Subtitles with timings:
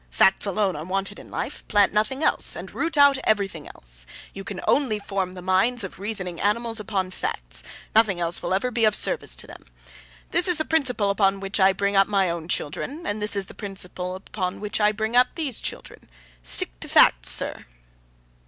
[0.09, 1.63] Facts alone are wanted in life.
[1.67, 4.07] Plant nothing else, and root out everything else.
[4.33, 7.61] You can only form the minds of reasoning animals upon Facts:
[7.93, 9.63] nothing else will ever be of any service to them.
[10.31, 13.45] This is the principle on which I bring up my own children, and this is
[13.45, 16.09] the principle on which I bring up these children.
[16.41, 17.67] Stick to Facts, sir!